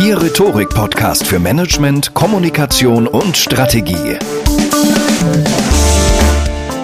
[0.00, 4.18] Ihr Rhetorik-Podcast für Management, Kommunikation und Strategie.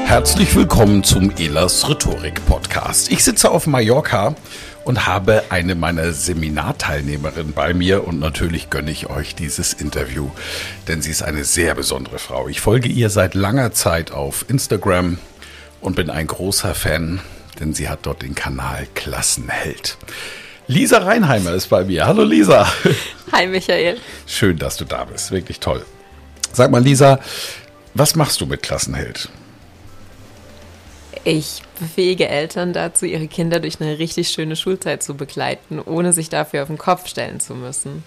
[0.04, 3.10] Herzlich willkommen zum Elas Rhetorik Podcast.
[3.10, 4.34] Ich sitze auf Mallorca
[4.84, 10.30] und habe eine meiner Seminarteilnehmerinnen bei mir und natürlich gönne ich euch dieses Interview,
[10.86, 12.48] denn sie ist eine sehr besondere Frau.
[12.48, 15.18] Ich folge ihr seit langer Zeit auf Instagram
[15.80, 17.20] und bin ein großer Fan,
[17.58, 19.96] denn sie hat dort den Kanal Klassenheld.
[20.68, 22.06] Lisa Reinheimer ist bei mir.
[22.06, 22.70] Hallo Lisa.
[23.32, 23.98] Hi Michael.
[24.26, 25.30] Schön, dass du da bist.
[25.30, 25.82] Wirklich toll.
[26.52, 27.20] Sag mal, Lisa,
[27.94, 29.30] was machst du mit Klassenheld?
[31.24, 36.28] Ich befähige Eltern dazu, ihre Kinder durch eine richtig schöne Schulzeit zu begleiten, ohne sich
[36.28, 38.04] dafür auf den Kopf stellen zu müssen.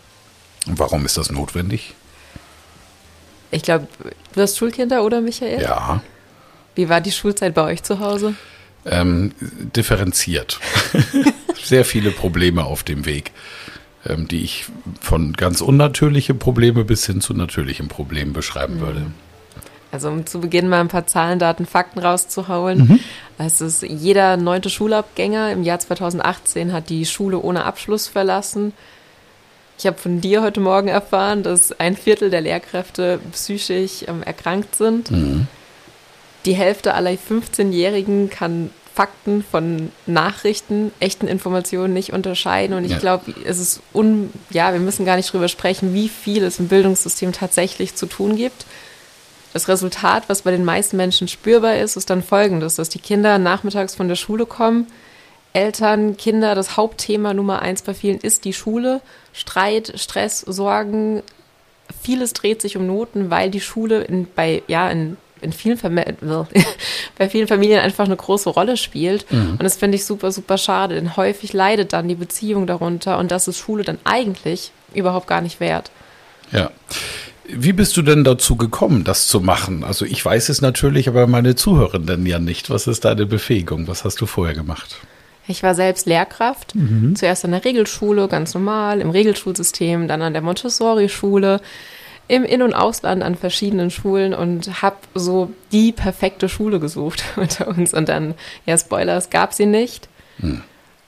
[0.68, 1.96] Und warum ist das notwendig?
[3.50, 3.88] Ich glaube,
[4.34, 5.64] du hast Schulkinder, oder Michael?
[5.64, 6.02] Ja.
[6.76, 8.36] Wie war die Schulzeit bei euch zu Hause?
[8.86, 10.60] Ähm, differenziert.
[11.66, 13.32] sehr viele Probleme auf dem Weg,
[14.06, 14.66] ähm, die ich
[15.00, 18.82] von ganz unnatürliche Probleme bis hin zu natürlichen Problemen beschreiben mhm.
[18.82, 19.06] würde.
[19.92, 22.78] Also um zu Beginn mal ein paar Zahlen, Daten, Fakten rauszuhauen.
[22.80, 23.00] Mhm.
[23.38, 28.74] Es ist jeder neunte Schulabgänger im Jahr 2018 hat die Schule ohne Abschluss verlassen.
[29.78, 34.76] Ich habe von dir heute Morgen erfahren, dass ein Viertel der Lehrkräfte psychisch ähm, erkrankt
[34.76, 35.12] sind.
[35.12, 35.48] Mhm.
[36.46, 42.76] Die Hälfte aller 15-Jährigen kann Fakten von Nachrichten, echten Informationen nicht unterscheiden.
[42.76, 43.00] Und ich ja.
[43.00, 46.68] glaube, es ist un, ja, wir müssen gar nicht drüber sprechen, wie viel es im
[46.68, 48.66] Bildungssystem tatsächlich zu tun gibt.
[49.54, 53.38] Das Resultat, was bei den meisten Menschen spürbar ist, ist dann folgendes, dass die Kinder
[53.38, 54.88] nachmittags von der Schule kommen.
[55.54, 59.02] Eltern, Kinder, das Hauptthema Nummer eins bei vielen ist die Schule.
[59.34, 61.24] Streit, Stress, Sorgen.
[62.02, 65.78] Vieles dreht sich um Noten, weil die Schule in, bei, ja, in in vielen
[67.18, 69.32] bei vielen Familien einfach eine große Rolle spielt.
[69.32, 69.52] Mhm.
[69.52, 73.32] Und das finde ich super, super schade, denn häufig leidet dann die Beziehung darunter und
[73.32, 75.92] das ist Schule dann eigentlich überhaupt gar nicht wert.
[76.52, 76.72] Ja.
[77.48, 79.84] Wie bist du denn dazu gekommen, das zu machen?
[79.84, 82.70] Also ich weiß es natürlich, aber meine Zuhörenden ja nicht.
[82.70, 83.88] Was ist deine Befähigung?
[83.88, 84.98] Was hast du vorher gemacht?
[85.48, 87.16] Ich war selbst Lehrkraft, mhm.
[87.16, 91.60] zuerst an der Regelschule, ganz normal, im Regelschulsystem, dann an der Montessori-Schule
[92.32, 97.68] im In- und Ausland an verschiedenen Schulen und habe so die perfekte Schule gesucht unter
[97.68, 97.94] uns.
[97.94, 100.08] Und dann, ja, Spoiler, es gab sie nicht.
[100.40, 100.62] Hm.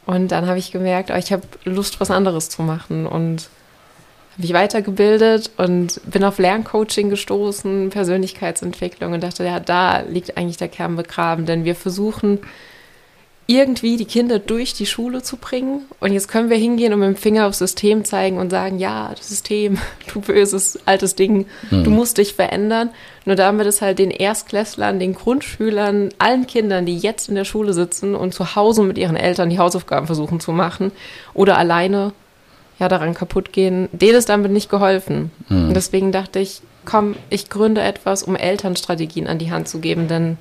[0.06, 3.08] Und dann habe ich gemerkt, oh, ich habe Lust, was anderes zu machen.
[3.08, 3.48] Und
[4.34, 10.58] habe mich weitergebildet und bin auf Lerncoaching gestoßen, Persönlichkeitsentwicklung und dachte, ja, da liegt eigentlich
[10.58, 11.46] der Kern begraben.
[11.46, 12.40] Denn wir versuchen
[13.46, 15.82] irgendwie die Kinder durch die Schule zu bringen.
[16.00, 19.12] Und jetzt können wir hingehen und mit dem Finger aufs System zeigen und sagen, ja,
[19.16, 19.78] das System,
[20.14, 21.84] du böses altes Ding, mhm.
[21.84, 22.90] du musst dich verändern.
[23.26, 27.74] Nur damit es halt den Erstklässlern, den Grundschülern, allen Kindern, die jetzt in der Schule
[27.74, 30.92] sitzen und zu Hause mit ihren Eltern die Hausaufgaben versuchen zu machen
[31.34, 32.14] oder alleine
[32.80, 35.32] ja daran kaputt gehen, denen ist damit nicht geholfen.
[35.50, 35.70] Mhm.
[35.70, 40.08] Und deswegen dachte ich, komm, ich gründe etwas, um Elternstrategien an die Hand zu geben,
[40.08, 40.38] denn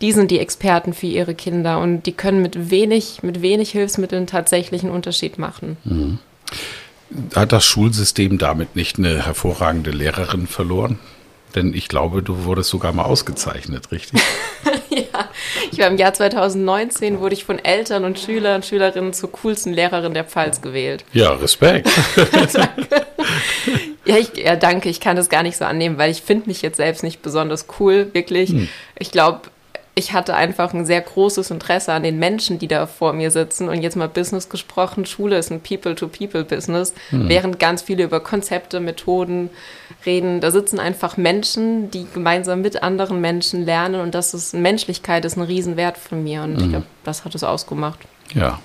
[0.00, 4.26] die sind die Experten für ihre Kinder und die können mit wenig, mit wenig Hilfsmitteln
[4.26, 5.76] tatsächlich einen Unterschied machen.
[5.84, 6.18] Mhm.
[7.34, 10.98] Hat das Schulsystem damit nicht eine hervorragende Lehrerin verloren?
[11.54, 14.20] Denn ich glaube, du wurdest sogar mal ausgezeichnet, richtig?
[14.90, 15.30] ja,
[15.72, 19.72] ich war im Jahr 2019, wurde ich von Eltern und Schülern und Schülerinnen zur coolsten
[19.72, 21.04] Lehrerin der Pfalz gewählt.
[21.12, 21.88] Ja, Respekt.
[22.52, 23.06] danke.
[24.06, 24.88] Ja, ich, ja, danke.
[24.88, 27.66] Ich kann das gar nicht so annehmen, weil ich finde mich jetzt selbst nicht besonders
[27.80, 28.50] cool, wirklich.
[28.50, 28.68] Hm.
[28.98, 29.42] Ich glaube,
[29.98, 33.70] ich hatte einfach ein sehr großes Interesse an den Menschen, die da vor mir sitzen.
[33.70, 37.30] Und jetzt mal Business gesprochen, Schule ist ein People-to-People-Business, hm.
[37.30, 39.48] während ganz viele über Konzepte, Methoden
[40.04, 40.42] reden.
[40.42, 44.02] Da sitzen einfach Menschen, die gemeinsam mit anderen Menschen lernen.
[44.02, 46.42] Und das ist Menschlichkeit ist ein Riesenwert von mir.
[46.42, 46.62] Und hm.
[46.62, 48.00] ich glaube, das hat es ausgemacht.
[48.34, 48.60] Ja.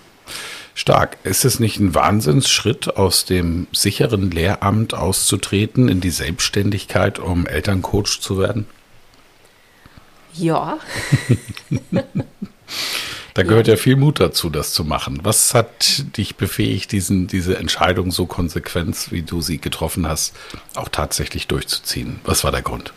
[0.73, 1.17] Stark.
[1.23, 8.19] Ist es nicht ein Wahnsinnsschritt, aus dem sicheren Lehramt auszutreten in die Selbstständigkeit, um Elterncoach
[8.19, 8.67] zu werden?
[10.33, 10.79] Ja.
[13.33, 13.73] da gehört ja.
[13.73, 13.79] ja.
[13.79, 15.19] viel Mut dazu, das zu machen.
[15.23, 20.35] Was hat dich befähigt, diesen, diese Entscheidung so konsequent, wie du sie getroffen hast,
[20.75, 22.19] auch tatsächlich durchzuziehen?
[22.23, 22.93] Was war der Grund?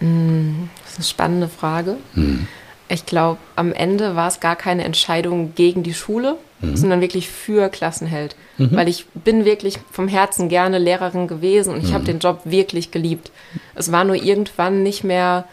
[0.00, 1.96] Mm, das ist eine spannende Frage.
[2.14, 2.46] Mhm.
[2.88, 6.76] Ich glaube, am Ende war es gar keine Entscheidung gegen die Schule, mhm.
[6.76, 8.36] sondern wirklich für Klassenheld.
[8.58, 8.72] Mhm.
[8.72, 12.06] Weil ich bin wirklich vom Herzen gerne Lehrerin gewesen und ich habe mhm.
[12.06, 13.30] den Job wirklich geliebt.
[13.74, 15.46] Es war nur irgendwann nicht mehr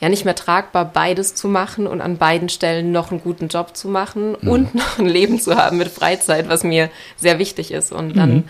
[0.00, 3.76] ja nicht mehr tragbar, beides zu machen und an beiden Stellen noch einen guten Job
[3.76, 4.48] zu machen mhm.
[4.48, 7.92] und noch ein Leben zu haben mit Freizeit, was mir sehr wichtig ist.
[7.92, 8.44] Und dann mhm.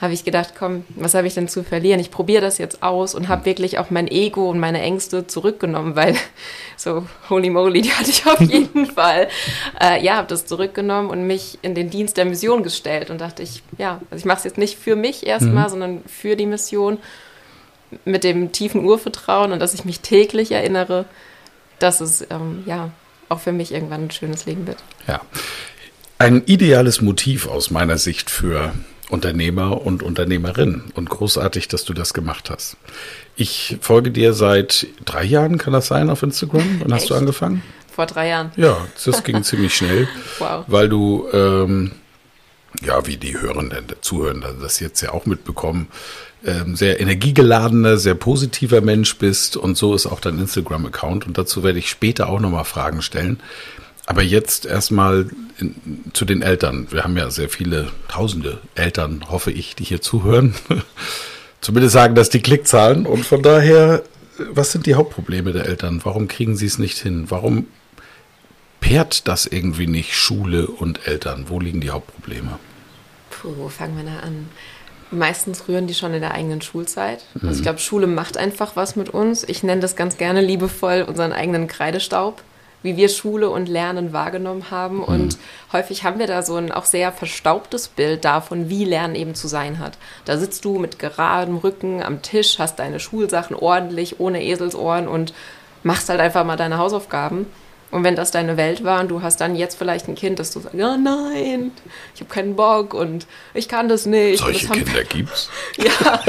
[0.00, 2.00] habe ich gedacht, komm, was habe ich denn zu verlieren?
[2.00, 5.96] Ich probiere das jetzt aus und habe wirklich auch mein Ego und meine Ängste zurückgenommen,
[5.96, 6.16] weil
[6.78, 9.28] so holy moly, die hatte ich auf jeden Fall.
[9.78, 13.42] Äh, ja, habe das zurückgenommen und mich in den Dienst der Mission gestellt und dachte
[13.42, 15.70] ich, ja, also ich mache es jetzt nicht für mich erstmal, mhm.
[15.70, 16.98] sondern für die Mission
[18.04, 21.04] mit dem tiefen Urvertrauen und dass ich mich täglich erinnere,
[21.78, 22.90] dass es ähm, ja
[23.28, 24.78] auch für mich irgendwann ein schönes Leben wird.
[25.06, 25.20] Ja.
[26.18, 28.72] Ein ideales Motiv aus meiner Sicht für
[29.10, 32.76] Unternehmer und Unternehmerinnen und großartig, dass du das gemacht hast.
[33.36, 36.80] Ich folge dir seit drei Jahren, kann das sein, auf Instagram?
[36.82, 37.10] Wann hast Echt?
[37.10, 37.62] du angefangen?
[37.92, 38.50] Vor drei Jahren.
[38.56, 40.64] Ja, das ging ziemlich schnell, wow.
[40.66, 41.92] weil du, ähm,
[42.84, 45.88] ja, wie die Hörenden, Zuhörenden das jetzt ja auch mitbekommen,
[46.44, 51.62] ähm, sehr energiegeladener, sehr positiver Mensch bist und so ist auch dein Instagram-Account und dazu
[51.62, 53.40] werde ich später auch nochmal Fragen stellen.
[54.06, 55.26] Aber jetzt erstmal
[56.12, 56.86] zu den Eltern.
[56.90, 60.54] Wir haben ja sehr viele tausende Eltern, hoffe ich, die hier zuhören.
[61.60, 63.06] Zumindest sagen das die Klickzahlen.
[63.06, 64.04] Und von daher,
[64.52, 66.00] was sind die Hauptprobleme der Eltern?
[66.04, 67.26] Warum kriegen sie es nicht hin?
[67.30, 67.66] Warum
[68.80, 71.46] pairt das irgendwie nicht Schule und Eltern?
[71.48, 72.60] Wo liegen die Hauptprobleme?
[73.46, 74.48] Puh, wo fangen wir da an?
[75.12, 77.22] Meistens rühren die schon in der eigenen Schulzeit.
[77.34, 77.48] Mhm.
[77.48, 79.44] Also ich glaube, Schule macht einfach was mit uns.
[79.44, 82.42] Ich nenne das ganz gerne liebevoll unseren eigenen Kreidestaub,
[82.82, 84.96] wie wir Schule und Lernen wahrgenommen haben.
[84.96, 85.04] Mhm.
[85.04, 85.38] Und
[85.72, 89.46] häufig haben wir da so ein auch sehr verstaubtes Bild davon, wie Lernen eben zu
[89.46, 89.96] sein hat.
[90.24, 95.32] Da sitzt du mit geradem Rücken am Tisch, hast deine Schulsachen ordentlich, ohne Eselsohren und
[95.84, 97.46] machst halt einfach mal deine Hausaufgaben.
[97.90, 100.50] Und wenn das deine Welt war und du hast dann jetzt vielleicht ein Kind, dass
[100.50, 101.70] du sagst, ja nein,
[102.14, 104.40] ich habe keinen Bock und ich kann das nicht.
[104.40, 105.48] Solche das Kinder gibt's.
[105.76, 106.20] ja.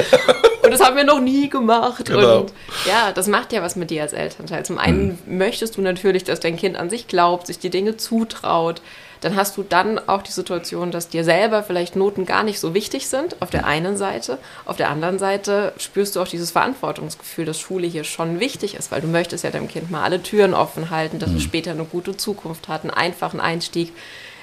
[0.67, 2.05] Und das haben wir noch nie gemacht.
[2.05, 2.41] Genau.
[2.41, 2.53] Und
[2.85, 4.65] ja, das macht ja was mit dir als Elternteil.
[4.65, 5.37] Zum einen mhm.
[5.37, 8.81] möchtest du natürlich, dass dein Kind an sich glaubt, sich die Dinge zutraut
[9.21, 12.73] dann hast du dann auch die Situation, dass dir selber vielleicht Noten gar nicht so
[12.73, 14.37] wichtig sind, auf der einen Seite.
[14.65, 18.91] Auf der anderen Seite spürst du auch dieses Verantwortungsgefühl, dass Schule hier schon wichtig ist,
[18.91, 21.37] weil du möchtest ja deinem Kind mal alle Türen offen halten, dass mhm.
[21.37, 23.93] es später eine gute Zukunft hat, einen einfachen Einstieg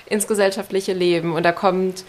[0.06, 1.34] ins gesellschaftliche Leben.
[1.34, 2.04] Und da kommt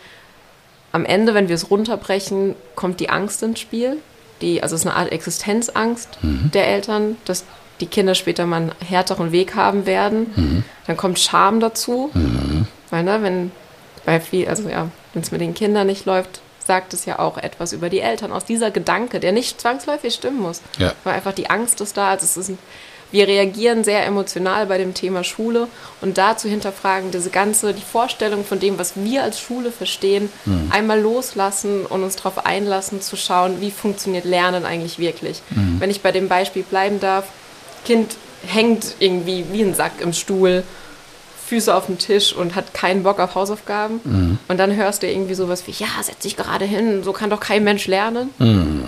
[0.96, 3.98] am Ende, wenn wir es runterbrechen, kommt die Angst ins Spiel.
[4.42, 6.52] Die, also es ist eine Art Existenzangst mhm.
[6.54, 7.44] der Eltern, dass
[7.82, 10.32] die Kinder später mal einen härteren Weg haben werden.
[10.36, 10.64] Mhm.
[10.88, 12.12] Dann kommt Scham dazu.
[12.14, 12.68] Mhm.
[12.90, 13.52] Weil, ne, wenn
[14.06, 17.38] bei viel, also ja, wenn es mit den Kindern nicht läuft, sagt es ja auch
[17.38, 20.62] etwas über die Eltern aus dieser Gedanke, der nicht zwangsläufig stimmen muss.
[20.78, 20.94] Ja.
[21.04, 22.10] Weil einfach die Angst ist da.
[22.10, 22.58] Also es ist ein,
[23.12, 25.68] wir reagieren sehr emotional bei dem Thema Schule
[26.02, 30.30] und da zu hinterfragen, diese ganze, die Vorstellung von dem, was wir als Schule verstehen,
[30.46, 30.70] mhm.
[30.72, 35.42] einmal loslassen und uns darauf einlassen, zu schauen, wie funktioniert Lernen eigentlich wirklich.
[35.52, 35.80] Mhm.
[35.80, 37.26] Wenn ich bei dem Beispiel bleiben darf,
[37.86, 40.64] Kind hängt irgendwie wie ein Sack im Stuhl,
[41.48, 44.02] Füße auf dem Tisch und hat keinen Bock auf Hausaufgaben.
[44.04, 44.40] Mhm.
[44.48, 47.40] Und dann hörst du irgendwie sowas wie, ja, setz dich gerade hin, so kann doch
[47.40, 48.32] kein Mensch lernen.
[48.40, 48.86] Mhm.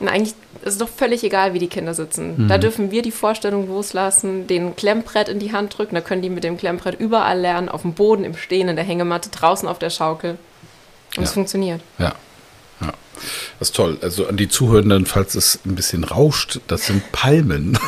[0.00, 2.44] Und eigentlich ist es doch völlig egal, wie die Kinder sitzen.
[2.44, 2.48] Mhm.
[2.48, 6.30] Da dürfen wir die Vorstellung loslassen, den Klemmbrett in die Hand drücken, da können die
[6.30, 9.78] mit dem Klemmbrett überall lernen, auf dem Boden, im Stehen, in der Hängematte, draußen auf
[9.78, 10.38] der Schaukel.
[11.16, 11.22] Und ja.
[11.22, 11.80] es funktioniert.
[11.98, 12.14] Ja.
[12.80, 12.92] ja.
[13.58, 13.98] Das ist toll.
[14.02, 17.78] Also an die Zuhörenden, falls es ein bisschen rauscht, das sind Palmen.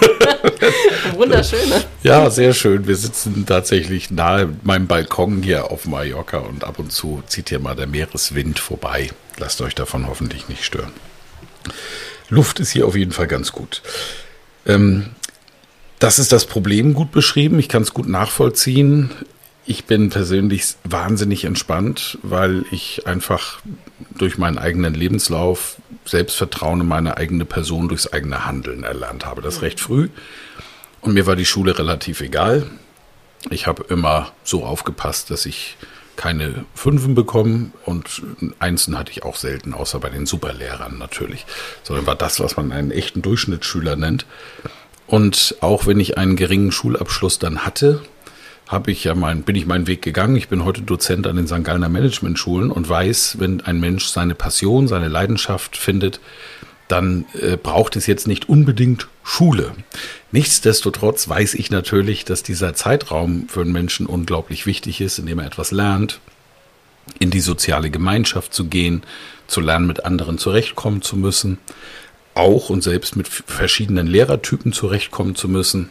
[1.14, 1.84] Wunderschöne.
[2.02, 2.88] Ja, sehr schön.
[2.88, 7.60] Wir sitzen tatsächlich nahe meinem Balkon hier auf Mallorca und ab und zu zieht hier
[7.60, 9.10] mal der Meereswind vorbei.
[9.38, 10.92] Lasst euch davon hoffentlich nicht stören.
[12.28, 13.82] Luft ist hier auf jeden Fall ganz gut.
[14.66, 15.10] Ähm,
[15.98, 17.58] das ist das Problem gut beschrieben.
[17.58, 19.10] Ich kann es gut nachvollziehen.
[19.66, 23.60] Ich bin persönlich wahnsinnig entspannt, weil ich einfach
[24.16, 29.42] durch meinen eigenen Lebenslauf Selbstvertrauen in meine eigene Person durchs eigene Handeln erlernt habe.
[29.42, 30.08] Das recht früh.
[31.02, 32.66] Und mir war die Schule relativ egal.
[33.50, 35.76] Ich habe immer so aufgepasst, dass ich
[36.20, 38.20] keine Fünfen bekommen und
[38.58, 41.46] Einsen hatte ich auch selten, außer bei den Superlehrern natürlich,
[41.82, 44.26] sondern war das, was man einen echten Durchschnittsschüler nennt.
[45.06, 48.02] Und auch wenn ich einen geringen Schulabschluss dann hatte,
[48.68, 50.36] habe ich ja mein, bin ich meinen Weg gegangen.
[50.36, 51.64] Ich bin heute Dozent an den St.
[51.64, 56.20] Gallner Management-Schulen und weiß, wenn ein Mensch seine Passion, seine Leidenschaft findet,
[56.90, 59.73] dann äh, braucht es jetzt nicht unbedingt Schule.
[60.32, 65.47] Nichtsdestotrotz weiß ich natürlich, dass dieser Zeitraum für einen Menschen unglaublich wichtig ist, indem er
[65.47, 66.20] etwas lernt,
[67.18, 69.02] in die soziale Gemeinschaft zu gehen,
[69.47, 71.59] zu lernen, mit anderen zurechtkommen zu müssen,
[72.35, 75.90] auch und selbst mit verschiedenen Lehrertypen zurechtkommen zu müssen.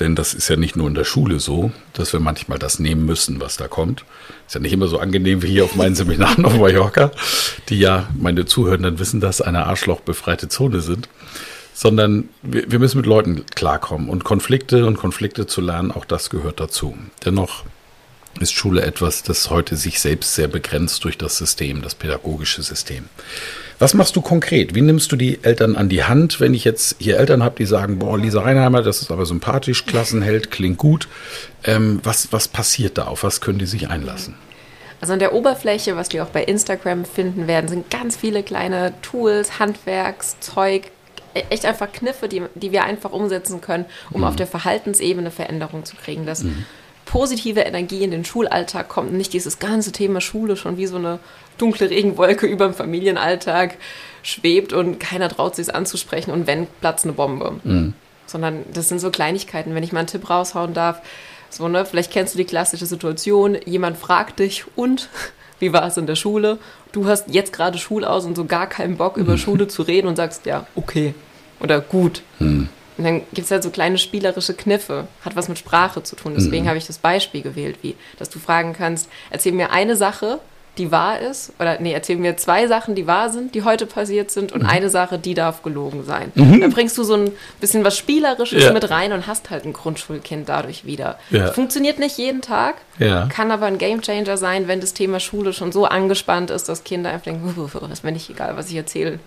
[0.00, 3.04] Denn das ist ja nicht nur in der Schule so, dass wir manchmal das nehmen
[3.04, 4.04] müssen, was da kommt.
[4.46, 7.12] Ist ja nicht immer so angenehm wie hier auf meinen Seminaren auf Mallorca,
[7.68, 11.08] die ja, meine Zuhörenden wissen, dass eine arschlochbefreite Zone sind.
[11.74, 16.30] Sondern wir, wir müssen mit Leuten klarkommen und Konflikte und Konflikte zu lernen, auch das
[16.30, 16.96] gehört dazu.
[17.24, 17.64] Dennoch
[18.38, 23.04] ist Schule etwas, das heute sich selbst sehr begrenzt durch das System, das pädagogische System.
[23.80, 24.74] Was machst du konkret?
[24.74, 27.64] Wie nimmst du die Eltern an die Hand, wenn ich jetzt hier Eltern habe, die
[27.64, 31.08] sagen, boah, Lisa Reinheimer, das ist aber sympathisch, Klassenheld, klingt gut.
[31.64, 33.06] Ähm, was, was passiert da?
[33.06, 34.34] Auf was können die sich einlassen?
[35.00, 38.92] Also an der Oberfläche, was wir auch bei Instagram finden werden, sind ganz viele kleine
[39.00, 40.90] Tools, Handwerkszeug,
[41.34, 44.26] e-, echt einfach Kniffe, die, die wir einfach umsetzen können, um mhm.
[44.26, 46.26] auf der Verhaltensebene Veränderung zu kriegen.
[46.26, 46.66] Dass mhm.
[47.10, 51.18] Positive Energie in den Schulalltag kommt, nicht dieses ganze Thema Schule schon wie so eine
[51.58, 53.76] dunkle Regenwolke über dem Familienalltag
[54.22, 57.58] schwebt und keiner traut sich es anzusprechen und wenn, platzt eine Bombe.
[57.64, 57.94] Mhm.
[58.26, 61.02] Sondern das sind so Kleinigkeiten, wenn ich mal einen Tipp raushauen darf.
[61.48, 65.08] So, ne, vielleicht kennst du die klassische Situation, jemand fragt dich und
[65.58, 66.58] wie war es in der Schule?
[66.92, 69.38] Du hast jetzt gerade Schul aus und so gar keinen Bock über mhm.
[69.38, 71.12] Schule zu reden und sagst, ja, okay
[71.58, 72.22] oder gut.
[72.38, 72.68] Mhm.
[72.98, 76.34] Und dann gibt es halt so kleine spielerische Kniffe, hat was mit Sprache zu tun.
[76.36, 76.68] Deswegen mhm.
[76.68, 80.40] habe ich das Beispiel gewählt, wie, dass du fragen kannst, erzähl mir eine Sache,
[80.78, 84.30] die wahr ist, oder nee, erzähl mir zwei Sachen, die wahr sind, die heute passiert
[84.30, 84.68] sind und mhm.
[84.68, 86.32] eine Sache, die darf gelogen sein.
[86.34, 86.60] Mhm.
[86.60, 88.72] Dann bringst du so ein bisschen was Spielerisches ja.
[88.72, 91.18] mit rein und hast halt ein Grundschulkind dadurch wieder.
[91.30, 91.52] Ja.
[91.52, 93.26] Funktioniert nicht jeden Tag, ja.
[93.26, 97.10] kann aber ein Gamechanger sein, wenn das Thema Schule schon so angespannt ist, dass Kinder
[97.10, 99.18] einfach denken, das ist mir nicht egal, was ich erzähle.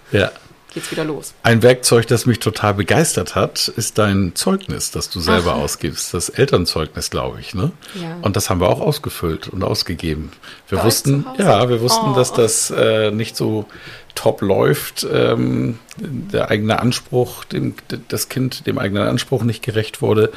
[0.73, 1.35] Geht's wieder los.
[1.43, 5.59] Ein Werkzeug, das mich total begeistert hat, ist dein Zeugnis, das du selber Ach.
[5.59, 6.13] ausgibst.
[6.13, 7.71] Das Elternzeugnis, glaube ich, ne?
[7.93, 8.17] Ja.
[8.23, 10.31] Und das haben wir auch ausgefüllt und ausgegeben.
[10.69, 12.15] Wir Bei wussten, ja, wir wussten, oh.
[12.15, 13.67] dass das äh, nicht so
[14.15, 17.75] top läuft, ähm, der eigene Anspruch, dem,
[18.07, 20.31] das Kind dem eigenen Anspruch nicht gerecht wurde.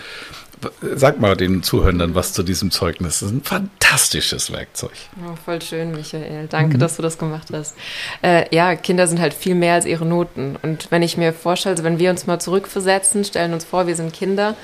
[0.94, 3.20] Sag mal den Zuhörern was zu diesem Zeugnis.
[3.20, 4.92] Das ist ein fantastisches Werkzeug.
[5.22, 6.46] Oh, voll schön, Michael.
[6.48, 6.80] Danke, mhm.
[6.80, 7.74] dass du das gemacht hast.
[8.22, 10.56] Äh, ja, Kinder sind halt viel mehr als ihre Noten.
[10.62, 13.96] Und wenn ich mir vorstelle, also wenn wir uns mal zurückversetzen, stellen uns vor, wir
[13.96, 14.56] sind Kinder,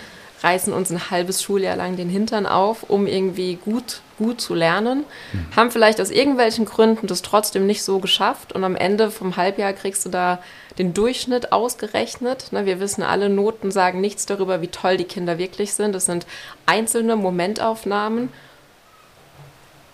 [0.42, 5.04] reißen uns ein halbes Schuljahr lang den Hintern auf, um irgendwie gut, gut zu lernen,
[5.32, 5.56] mhm.
[5.56, 9.72] haben vielleicht aus irgendwelchen Gründen das trotzdem nicht so geschafft und am Ende vom Halbjahr
[9.72, 10.38] kriegst du da
[10.78, 12.52] den Durchschnitt ausgerechnet.
[12.52, 15.94] Ne, wir wissen, alle Noten sagen nichts darüber, wie toll die Kinder wirklich sind.
[15.94, 16.26] Das sind
[16.66, 18.30] einzelne Momentaufnahmen.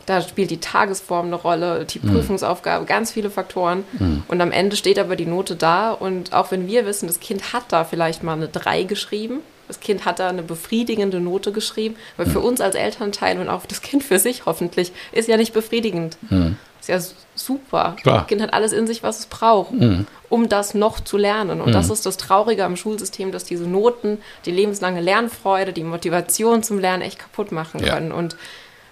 [0.07, 2.13] Da spielt die Tagesform eine Rolle, die mhm.
[2.13, 3.85] Prüfungsaufgabe, ganz viele Faktoren.
[3.99, 4.23] Mhm.
[4.29, 5.91] Und am Ende steht aber die Note da.
[5.91, 9.81] Und auch wenn wir wissen, das Kind hat da vielleicht mal eine 3 geschrieben, das
[9.81, 13.83] Kind hat da eine befriedigende Note geschrieben, weil für uns als Elternteil und auch das
[13.83, 16.17] Kind für sich hoffentlich ist ja nicht befriedigend.
[16.31, 16.57] Mhm.
[16.81, 17.01] Ist ja
[17.35, 17.97] super.
[18.01, 18.19] Klar.
[18.19, 20.07] Das Kind hat alles in sich, was es braucht, mhm.
[20.29, 21.61] um das noch zu lernen.
[21.61, 21.73] Und mhm.
[21.73, 26.79] das ist das Traurige am Schulsystem, dass diese Noten die lebenslange Lernfreude, die Motivation zum
[26.79, 28.11] Lernen echt kaputt machen können.
[28.11, 28.17] Ja.
[28.17, 28.37] Und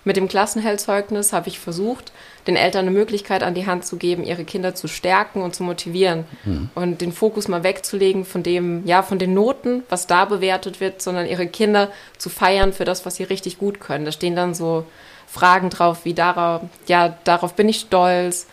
[0.06, 2.12] mit dem Klassenheldzeugnis habe ich versucht,
[2.46, 5.64] den Eltern eine Möglichkeit an die Hand zu geben, ihre Kinder zu stärken und zu
[5.64, 6.70] motivieren mhm.
[6.76, 11.02] und den Fokus mal wegzulegen von dem, ja, von den Noten, was da bewertet wird,
[11.02, 14.04] sondern ihre Kinder zu feiern für das, was sie richtig gut können.
[14.04, 14.86] Da stehen dann so
[15.26, 18.46] Fragen drauf, wie darauf, ja, darauf bin ich stolz.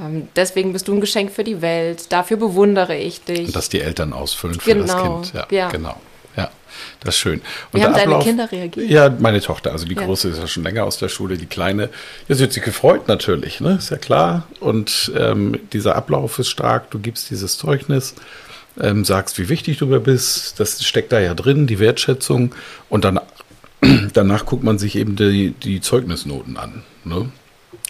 [0.00, 2.12] Ähm, deswegen bist du ein Geschenk für die Welt.
[2.12, 3.46] Dafür bewundere ich dich.
[3.46, 5.34] Und dass die Eltern ausfüllen für genau, das Kind.
[5.34, 5.94] Ja, ja, genau.
[7.00, 7.40] Das ist schön.
[7.72, 8.90] Und Wie haben Ablauf, deine Kinder reagiert?
[8.90, 9.72] Ja, meine Tochter.
[9.72, 10.04] Also die ja.
[10.04, 11.36] Große ist ja schon länger aus der Schule.
[11.36, 11.90] Die Kleine,
[12.28, 13.76] ja, sie hat sich gefreut natürlich, ne?
[13.78, 14.46] ist ja klar.
[14.60, 16.90] Und ähm, dieser Ablauf ist stark.
[16.90, 18.14] Du gibst dieses Zeugnis,
[18.80, 20.58] ähm, sagst, wie wichtig du bist.
[20.60, 22.54] Das steckt da ja drin, die Wertschätzung.
[22.88, 23.20] Und dann,
[24.12, 26.82] danach guckt man sich eben die, die Zeugnisnoten an.
[27.04, 27.30] Ne?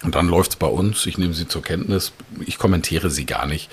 [0.02, 1.06] Und dann läuft es bei uns.
[1.06, 2.12] Ich nehme sie zur Kenntnis.
[2.44, 3.70] Ich kommentiere sie gar nicht.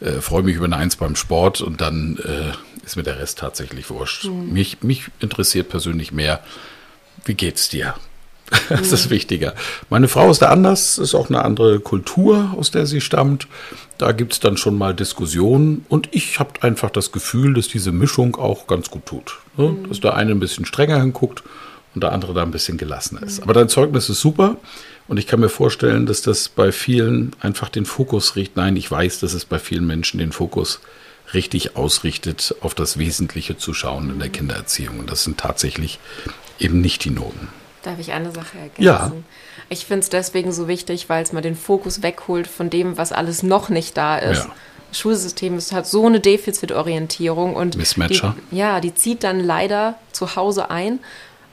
[0.00, 2.52] Äh, freue mich über eine Eins beim Sport und dann äh,
[2.88, 4.24] ist mir der Rest tatsächlich wurscht.
[4.24, 4.52] Mhm.
[4.52, 6.40] Mich, mich interessiert persönlich mehr,
[7.24, 7.94] wie geht's dir?
[8.70, 9.54] Das ist wichtiger.
[9.90, 13.46] Meine Frau ist da anders, ist auch eine andere Kultur, aus der sie stammt.
[13.98, 17.92] Da gibt es dann schon mal Diskussionen und ich habe einfach das Gefühl, dass diese
[17.92, 19.38] Mischung auch ganz gut tut.
[19.58, 19.68] Ne?
[19.68, 19.88] Mhm.
[19.90, 21.42] Dass der eine ein bisschen strenger hinguckt
[21.94, 23.42] und der andere da ein bisschen gelassener ist.
[23.42, 24.56] Aber dein Zeugnis ist super
[25.08, 28.56] und ich kann mir vorstellen, dass das bei vielen einfach den Fokus richtet.
[28.56, 30.80] Nein, ich weiß, dass es bei vielen Menschen den Fokus
[31.34, 34.98] richtig ausrichtet, auf das Wesentliche zu schauen in der Kindererziehung.
[35.00, 35.98] Und das sind tatsächlich
[36.58, 37.48] eben nicht die Noten.
[37.82, 38.82] Darf ich eine Sache ergänzen?
[38.82, 39.12] Ja.
[39.68, 43.12] Ich finde es deswegen so wichtig, weil es mal den Fokus wegholt von dem, was
[43.12, 44.44] alles noch nicht da ist.
[44.44, 44.54] Ja.
[44.90, 48.34] Das Schulsystem ist, hat so eine Defizitorientierung und Mismatcher.
[48.50, 50.98] Die, ja, die zieht dann leider zu Hause ein,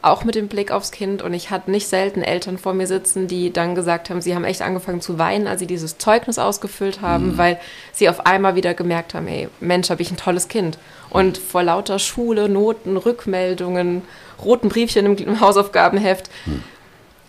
[0.06, 1.22] auch mit dem Blick aufs Kind.
[1.22, 4.44] Und ich hatte nicht selten Eltern vor mir sitzen, die dann gesagt haben, sie haben
[4.44, 7.38] echt angefangen zu weinen, als sie dieses Zeugnis ausgefüllt haben, mhm.
[7.38, 7.60] weil
[7.92, 10.78] sie auf einmal wieder gemerkt haben, ey, Mensch, habe ich ein tolles Kind.
[11.10, 14.04] Und vor lauter Schule, Noten, Rückmeldungen,
[14.44, 16.64] roten Briefchen im, im Hausaufgabenheft, hm.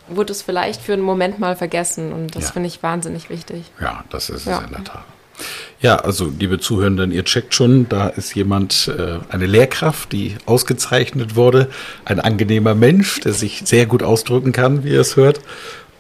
[0.09, 2.13] wurde es vielleicht für einen Moment mal vergessen.
[2.13, 2.51] Und das ja.
[2.53, 3.65] finde ich wahnsinnig wichtig.
[3.81, 4.59] Ja, das ist ja.
[4.59, 5.05] es in der Tat.
[5.81, 11.37] Ja, also liebe Zuhörenden, ihr checkt schon, da ist jemand, äh, eine Lehrkraft, die ausgezeichnet
[11.37, 11.69] wurde,
[12.05, 15.41] ein angenehmer Mensch, der sich sehr gut ausdrücken kann, wie ihr es hört.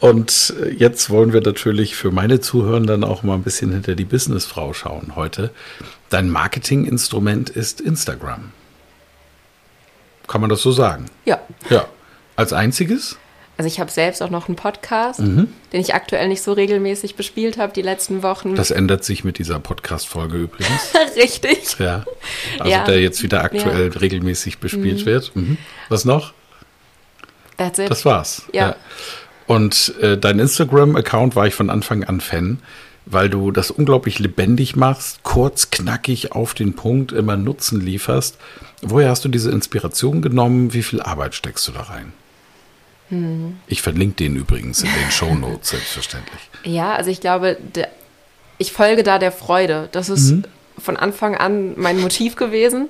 [0.00, 4.04] Und äh, jetzt wollen wir natürlich für meine Zuhörenden auch mal ein bisschen hinter die
[4.04, 5.50] Businessfrau schauen heute.
[6.10, 8.52] Dein Marketinginstrument ist Instagram.
[10.26, 11.06] Kann man das so sagen?
[11.24, 11.40] Ja.
[11.70, 11.86] Ja.
[12.34, 13.16] Als einziges?
[13.58, 15.48] Also ich habe selbst auch noch einen Podcast, mhm.
[15.72, 18.54] den ich aktuell nicht so regelmäßig bespielt habe die letzten Wochen.
[18.54, 20.92] Das ändert sich mit dieser Podcast-Folge übrigens.
[21.16, 21.78] Richtig.
[21.78, 22.04] Ja.
[22.58, 22.84] Also ja.
[22.84, 23.98] der jetzt wieder aktuell ja.
[23.98, 25.06] regelmäßig bespielt mhm.
[25.06, 25.36] wird.
[25.36, 25.56] Mhm.
[25.88, 26.34] Was noch?
[27.56, 27.90] That's it.
[27.90, 28.42] Das war's.
[28.52, 28.68] Ja.
[28.68, 28.76] ja.
[29.46, 32.58] Und äh, dein Instagram-Account war ich von Anfang an Fan,
[33.06, 38.36] weil du das unglaublich lebendig machst, kurz, knackig, auf den Punkt, immer Nutzen lieferst.
[38.82, 40.74] Woher hast du diese Inspiration genommen?
[40.74, 42.12] Wie viel Arbeit steckst du da rein?
[43.08, 43.58] Hm.
[43.66, 46.40] Ich verlinke den übrigens in den Show Notes, selbstverständlich.
[46.64, 47.88] Ja, also ich glaube, der,
[48.58, 49.88] ich folge da der Freude.
[49.92, 50.44] Das ist mhm.
[50.78, 52.88] von Anfang an mein Motiv gewesen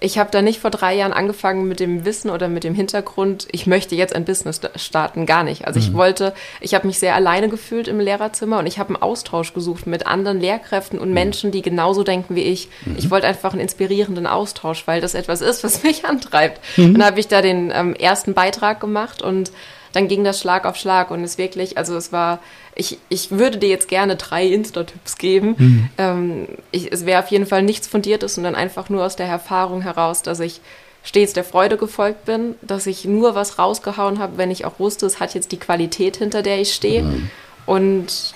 [0.00, 3.48] ich habe da nicht vor drei Jahren angefangen mit dem Wissen oder mit dem Hintergrund,
[3.50, 5.66] ich möchte jetzt ein Business starten, gar nicht.
[5.66, 5.86] Also mhm.
[5.86, 9.54] ich wollte, ich habe mich sehr alleine gefühlt im Lehrerzimmer und ich habe einen Austausch
[9.54, 11.14] gesucht mit anderen Lehrkräften und mhm.
[11.14, 12.68] Menschen, die genauso denken wie ich.
[12.84, 12.96] Mhm.
[12.98, 16.60] Ich wollte einfach einen inspirierenden Austausch, weil das etwas ist, was mich antreibt.
[16.76, 16.94] Mhm.
[16.94, 19.50] Dann habe ich da den ähm, ersten Beitrag gemacht und
[19.92, 22.40] dann ging das Schlag auf Schlag und es wirklich, also es war
[22.78, 25.56] ich, ich würde dir jetzt gerne drei Insta-Tipps geben.
[25.58, 25.88] Mhm.
[25.98, 29.26] Ähm, ich, es wäre auf jeden Fall nichts Fundiertes und dann einfach nur aus der
[29.26, 30.60] Erfahrung heraus, dass ich
[31.02, 35.06] stets der Freude gefolgt bin, dass ich nur was rausgehauen habe, wenn ich auch wusste,
[35.06, 37.02] es hat jetzt die Qualität, hinter der ich stehe.
[37.02, 37.30] Mhm.
[37.66, 38.34] Und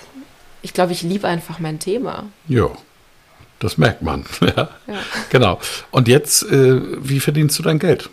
[0.61, 2.25] ich glaube, ich liebe einfach mein Thema.
[2.49, 2.69] Ja,
[3.59, 4.25] das merkt man.
[4.41, 4.69] ja.
[4.87, 4.99] ja.
[5.29, 5.57] Genau.
[5.91, 8.09] Und jetzt, äh, wie verdienst du dein Geld?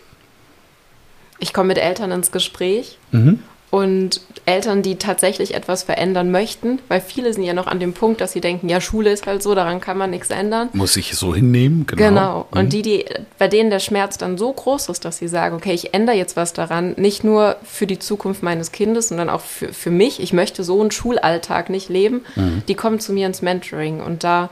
[1.41, 3.39] Ich komme mit Eltern ins Gespräch mhm
[3.71, 8.19] und Eltern, die tatsächlich etwas verändern möchten, weil viele sind ja noch an dem Punkt,
[8.19, 10.67] dass sie denken, ja, Schule ist halt so, daran kann man nichts ändern.
[10.73, 12.09] Muss ich so hinnehmen, genau.
[12.09, 12.47] Genau.
[12.51, 12.69] Und mhm.
[12.69, 13.05] die, die,
[13.39, 16.35] bei denen der Schmerz dann so groß ist, dass sie sagen, okay, ich ändere jetzt
[16.35, 20.21] was daran, nicht nur für die Zukunft meines Kindes, sondern auch für, für mich.
[20.21, 22.25] Ich möchte so einen Schulalltag nicht leben.
[22.35, 22.63] Mhm.
[22.67, 24.49] Die kommen zu mir ins Mentoring und da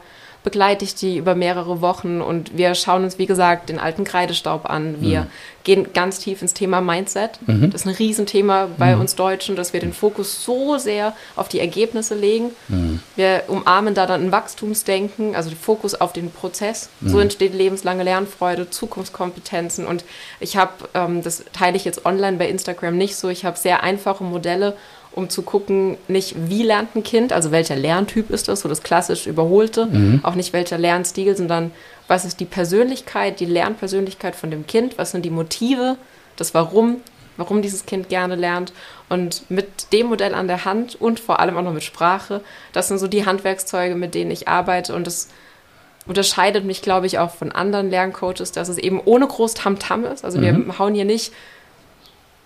[0.49, 4.67] begleite ich die über mehrere Wochen und wir schauen uns, wie gesagt, den alten Kreidestaub
[4.67, 4.99] an.
[4.99, 5.27] Wir mhm.
[5.63, 7.37] gehen ganz tief ins Thema Mindset.
[7.45, 7.69] Mhm.
[7.69, 9.01] Das ist ein Riesenthema bei mhm.
[9.01, 12.49] uns Deutschen, dass wir den Fokus so sehr auf die Ergebnisse legen.
[12.67, 12.99] Mhm.
[13.15, 16.89] Wir umarmen da dann ein Wachstumsdenken, also den Fokus auf den Prozess.
[16.99, 17.23] So mhm.
[17.23, 20.03] entsteht lebenslange Lernfreude, Zukunftskompetenzen und
[20.39, 23.83] ich habe, ähm, das teile ich jetzt online bei Instagram nicht so, ich habe sehr
[23.83, 24.75] einfache Modelle
[25.19, 28.81] um zu gucken, nicht wie lernt ein Kind, also welcher Lerntyp ist das, so das
[28.81, 30.21] klassisch Überholte, mhm.
[30.23, 31.71] auch nicht welcher Lernstil, sondern
[32.07, 35.97] was ist die Persönlichkeit, die Lernpersönlichkeit von dem Kind, was sind die Motive,
[36.37, 36.97] das Warum,
[37.37, 38.73] warum dieses Kind gerne lernt
[39.09, 42.41] und mit dem Modell an der Hand und vor allem auch noch mit Sprache,
[42.73, 45.29] das sind so die Handwerkszeuge, mit denen ich arbeite und das
[46.07, 50.11] unterscheidet mich, glaube ich, auch von anderen Lerncoaches, dass es eben ohne groß Tamtam -Tam
[50.11, 50.25] ist.
[50.25, 50.65] Also mhm.
[50.65, 51.31] wir hauen hier nicht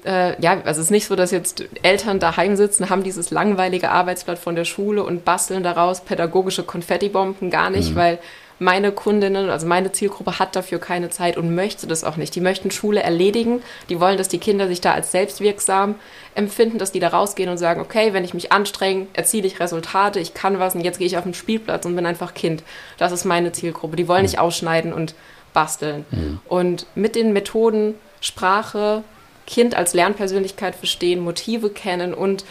[0.05, 3.89] äh, ja, also es ist nicht so, dass jetzt Eltern daheim sitzen, haben dieses langweilige
[3.89, 7.95] Arbeitsblatt von der Schule und basteln daraus pädagogische Konfettibomben, gar nicht, mhm.
[7.95, 8.19] weil
[8.59, 12.35] meine Kundinnen, also meine Zielgruppe hat dafür keine Zeit und möchte das auch nicht.
[12.35, 15.95] Die möchten Schule erledigen, die wollen, dass die Kinder sich da als selbstwirksam
[16.35, 20.19] empfinden, dass die da rausgehen und sagen, okay, wenn ich mich anstrenge, erziele ich Resultate,
[20.19, 22.63] ich kann was und jetzt gehe ich auf den Spielplatz und bin einfach Kind.
[22.97, 23.95] Das ist meine Zielgruppe.
[23.95, 24.27] Die wollen mhm.
[24.27, 25.15] nicht ausschneiden und
[25.53, 26.05] basteln.
[26.11, 26.39] Mhm.
[26.47, 29.03] Und mit den Methoden Sprache,
[29.45, 32.45] Kind als Lernpersönlichkeit verstehen, Motive kennen und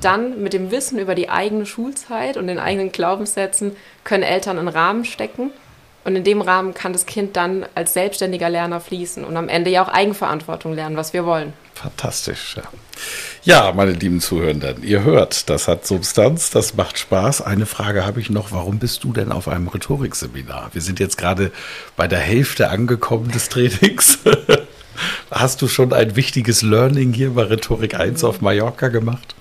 [0.00, 4.68] dann mit dem Wissen über die eigene Schulzeit und den eigenen Glaubenssätzen können Eltern einen
[4.68, 5.50] Rahmen stecken.
[6.04, 9.70] Und in dem Rahmen kann das Kind dann als selbstständiger Lerner fließen und am Ende
[9.70, 11.54] ja auch Eigenverantwortung lernen, was wir wollen.
[11.72, 12.62] Fantastisch, ja.
[13.42, 17.40] Ja, meine lieben Zuhörenden, ihr hört, das hat Substanz, das macht Spaß.
[17.40, 20.70] Eine Frage habe ich noch, warum bist du denn auf einem Rhetorikseminar?
[20.72, 21.50] Wir sind jetzt gerade
[21.96, 24.18] bei der Hälfte angekommen des Trainings.
[25.30, 29.34] Hast du schon ein wichtiges Learning hier bei Rhetorik 1 auf Mallorca gemacht?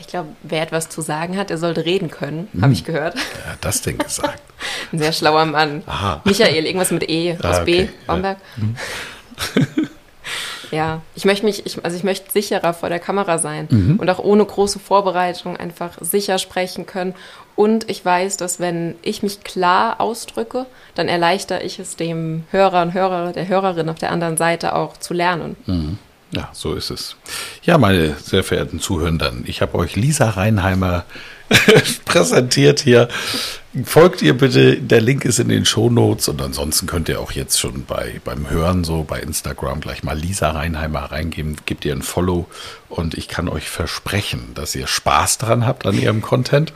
[0.00, 2.62] Ich glaube, wer etwas zu sagen hat, der sollte reden können, hm.
[2.62, 3.16] habe ich gehört.
[3.16, 4.42] Ja, das denn gesagt.
[4.92, 5.82] Ein sehr schlauer Mann.
[5.86, 6.22] Aha.
[6.24, 7.84] Michael, irgendwas mit E aus ah, okay.
[7.84, 8.38] B, Bamberg.
[8.56, 8.62] Ja.
[8.62, 9.88] Hm.
[10.70, 13.96] Ja, ich möchte mich, ich, also ich möchte sicherer vor der Kamera sein mhm.
[13.98, 17.14] und auch ohne große Vorbereitung einfach sicher sprechen können.
[17.56, 22.82] Und ich weiß, dass wenn ich mich klar ausdrücke, dann erleichter ich es dem Hörer
[22.82, 25.56] und Hörer, der Hörerin auf der anderen Seite auch zu lernen.
[25.66, 25.98] Mhm.
[26.30, 27.16] Ja, so ist es.
[27.62, 31.04] Ja, meine sehr verehrten Zuhörenden, ich habe euch Lisa Reinheimer
[32.04, 33.08] präsentiert hier.
[33.84, 37.60] Folgt ihr bitte, der Link ist in den Shownotes und ansonsten könnt ihr auch jetzt
[37.60, 42.00] schon bei, beim Hören so bei Instagram gleich mal Lisa Reinheimer reingeben, gebt ihr ein
[42.00, 42.46] Follow
[42.88, 46.72] und ich kann euch versprechen, dass ihr Spaß dran habt an ihrem Content,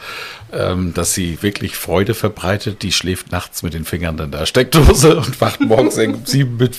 [0.53, 2.83] ähm, dass sie wirklich Freude verbreitet.
[2.83, 6.77] Die schläft nachts mit den Fingern in der Steckdose und wacht morgens um sieben mit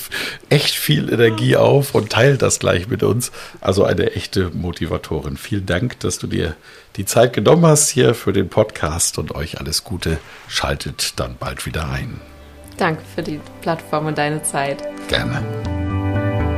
[0.50, 3.32] echt viel Energie auf und teilt das gleich mit uns.
[3.62, 5.38] Also eine echte Motivatorin.
[5.38, 6.56] Vielen Dank, dass du dir
[6.96, 10.03] die Zeit genommen hast hier für den Podcast und euch alles Gute.
[10.48, 12.22] Schaltet dann bald wieder ein.
[12.78, 14.84] Danke für die Plattform und deine Zeit.
[15.08, 15.42] Gerne.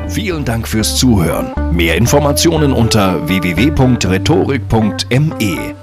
[0.08, 1.54] Vielen Dank fürs Zuhören.
[1.76, 5.76] Mehr Informationen unter www.rhetorik.me.